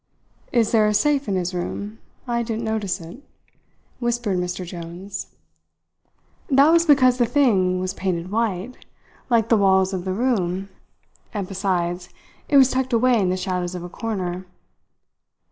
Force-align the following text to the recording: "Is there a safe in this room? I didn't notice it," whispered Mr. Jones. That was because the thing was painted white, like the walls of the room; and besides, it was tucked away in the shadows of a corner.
"Is 0.51 0.71
there 0.71 0.87
a 0.87 0.95
safe 0.95 1.27
in 1.27 1.35
this 1.35 1.53
room? 1.53 1.99
I 2.27 2.41
didn't 2.41 2.63
notice 2.65 2.99
it," 2.99 3.21
whispered 3.99 4.39
Mr. 4.39 4.65
Jones. 4.65 5.35
That 6.49 6.71
was 6.71 6.87
because 6.87 7.19
the 7.19 7.27
thing 7.27 7.79
was 7.79 7.93
painted 7.93 8.31
white, 8.31 8.83
like 9.29 9.49
the 9.49 9.57
walls 9.57 9.93
of 9.93 10.03
the 10.03 10.13
room; 10.13 10.69
and 11.35 11.47
besides, 11.47 12.09
it 12.49 12.57
was 12.57 12.71
tucked 12.71 12.93
away 12.93 13.19
in 13.19 13.29
the 13.29 13.37
shadows 13.37 13.75
of 13.75 13.83
a 13.83 13.89
corner. 13.89 14.47